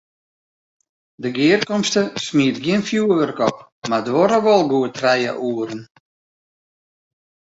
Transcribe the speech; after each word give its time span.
De 1.21 1.29
gearkomste 1.35 2.01
smiet 2.25 2.57
gjin 2.63 2.85
fjoerwurk 2.87 3.39
op, 3.49 3.57
mar 3.89 4.03
duorre 4.05 4.39
wol 4.45 4.63
goed 4.71 4.93
trije 4.97 5.33
oeren. 5.49 5.81